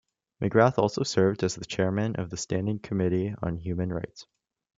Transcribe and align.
McGrath 0.41 0.79
also 0.79 1.03
served 1.03 1.43
as 1.43 1.59
chairman 1.67 2.15
of 2.15 2.31
the 2.31 2.35
Standing 2.35 2.79
Committee 2.79 3.35
on 3.43 3.55
Human 3.57 3.93
Rights. 3.93 4.25